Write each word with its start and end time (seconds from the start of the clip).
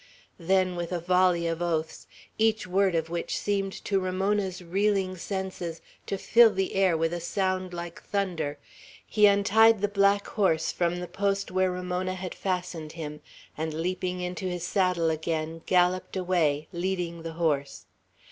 Then 0.39 0.75
with 0.75 0.91
a 0.91 0.99
volley 0.99 1.45
of 1.45 1.61
oaths, 1.61 2.07
each 2.39 2.65
word 2.65 2.95
of 2.95 3.11
which 3.11 3.37
seemed 3.37 3.71
to 3.85 3.99
Ramona's 3.99 4.63
reeling 4.63 5.15
senses 5.15 5.79
to 6.07 6.17
fill 6.17 6.51
the 6.51 6.73
air 6.73 6.97
with 6.97 7.13
a 7.13 7.19
sound 7.19 7.71
like 7.71 8.01
thunder, 8.01 8.57
he 9.05 9.27
untied 9.27 9.79
the 9.81 9.87
black 9.87 10.25
horse 10.25 10.71
from 10.71 11.01
the 11.01 11.07
post 11.07 11.51
where 11.51 11.71
Ramona 11.71 12.15
had 12.15 12.33
fastened 12.33 12.93
him, 12.93 13.21
and 13.55 13.75
leaping 13.75 14.21
into 14.21 14.45
his 14.47 14.65
saddle 14.65 15.11
again, 15.11 15.61
galloped 15.67 16.17
away, 16.17 16.67
leading 16.71 17.21
the 17.21 17.33
horse. 17.33 17.85